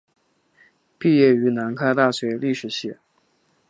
[0.97, 2.95] 毕业于南开大学历史系。